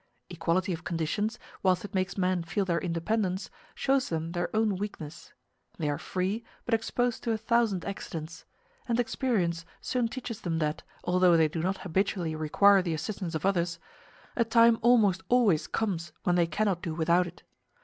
Equality 0.31 0.73
of 0.73 0.83
conditions, 0.83 1.37
whilst 1.61 1.85
it 1.85 1.93
makes 1.93 2.17
men 2.17 2.41
feel 2.41 2.65
their 2.65 2.79
independence, 2.79 3.51
shows 3.75 4.09
them 4.09 4.31
their 4.31 4.49
own 4.55 4.77
weakness: 4.77 5.31
they 5.77 5.87
are 5.91 5.99
free, 5.99 6.43
but 6.65 6.73
exposed 6.73 7.21
to 7.21 7.29
a 7.33 7.37
thousand 7.37 7.85
accidents; 7.85 8.43
and 8.87 8.99
experience 8.99 9.63
soon 9.79 10.07
teaches 10.07 10.41
them 10.41 10.57
that, 10.57 10.81
although 11.03 11.37
they 11.37 11.47
do 11.47 11.61
not 11.61 11.77
habitually 11.85 12.35
require 12.35 12.81
the 12.81 12.95
assistance 12.95 13.35
of 13.35 13.45
others, 13.45 13.77
a 14.35 14.43
time 14.43 14.79
almost 14.81 15.21
always 15.29 15.67
comes 15.67 16.13
when 16.23 16.33
they 16.35 16.47
cannot 16.47 16.81
do 16.81 16.95
without 16.95 17.27
it. 17.27 17.43